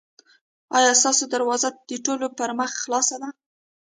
ایا 0.77 0.91
ستاسو 1.01 1.23
دروازه 1.33 1.69
د 1.89 1.91
ټولو 2.05 2.27
پر 2.37 2.49
مخ 2.59 2.71
خلاصه 2.83 3.15
ده؟ 3.21 3.29